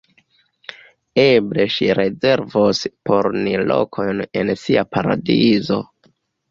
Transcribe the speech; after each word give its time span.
Eble 1.23 1.65
ŝi 1.75 1.89
rezervos 1.99 2.81
por 3.11 3.31
ni 3.45 3.55
lokojn 3.75 4.27
en 4.43 4.55
sia 4.67 4.87
paradizo. 4.97 5.81